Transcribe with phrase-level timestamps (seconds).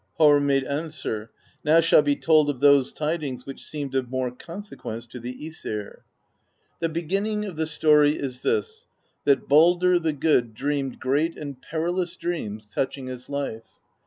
[0.19, 1.29] Harr made an swer:
[1.63, 5.97] "Now shall be told of those tidings which seemed of more consequence to the /Esir.
[6.79, 8.87] The beginning of the THE BEGUILING OF GYLFI 71 story is this,
[9.25, 13.79] that Baldr the Good dreamed great and peril ous dreams touching his life.